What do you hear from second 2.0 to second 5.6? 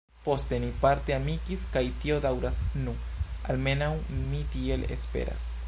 tio daŭras nu, almenaŭ mi tiel esperas.